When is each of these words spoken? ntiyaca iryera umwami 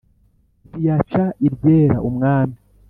ntiyaca 0.69 1.23
iryera 1.47 1.97
umwami 2.09 2.55